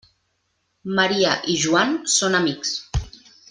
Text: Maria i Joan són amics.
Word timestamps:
Maria 0.99 1.35
i 1.55 1.59
Joan 1.67 1.95
són 2.17 2.39
amics. 2.41 2.77